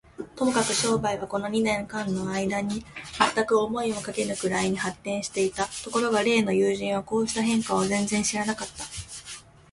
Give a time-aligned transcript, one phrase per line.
[0.35, 2.83] ともかく商売は、この二年間のあいだに、
[3.19, 5.67] まったく思いもかけぬくらいに発展していた。
[5.83, 8.83] ところが例の友人は、こうした変化を全然知らなかった。